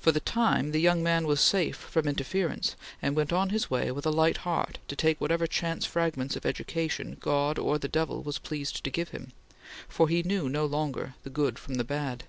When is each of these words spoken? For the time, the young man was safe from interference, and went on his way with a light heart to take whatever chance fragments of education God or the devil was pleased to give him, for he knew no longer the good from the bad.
For 0.00 0.12
the 0.12 0.20
time, 0.20 0.70
the 0.70 0.80
young 0.80 1.02
man 1.02 1.26
was 1.26 1.38
safe 1.38 1.76
from 1.76 2.08
interference, 2.08 2.74
and 3.02 3.14
went 3.14 3.34
on 3.34 3.50
his 3.50 3.68
way 3.68 3.90
with 3.92 4.06
a 4.06 4.10
light 4.10 4.38
heart 4.48 4.78
to 4.88 4.96
take 4.96 5.20
whatever 5.20 5.46
chance 5.46 5.84
fragments 5.84 6.36
of 6.36 6.46
education 6.46 7.18
God 7.20 7.58
or 7.58 7.76
the 7.78 7.86
devil 7.86 8.22
was 8.22 8.38
pleased 8.38 8.82
to 8.82 8.90
give 8.90 9.10
him, 9.10 9.32
for 9.90 10.08
he 10.08 10.22
knew 10.22 10.48
no 10.48 10.64
longer 10.64 11.16
the 11.22 11.28
good 11.28 11.58
from 11.58 11.74
the 11.74 11.84
bad. 11.84 12.24